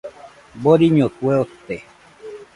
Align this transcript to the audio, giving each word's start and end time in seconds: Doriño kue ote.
Doriño 0.63 1.07
kue 1.17 1.33
ote. 1.43 1.77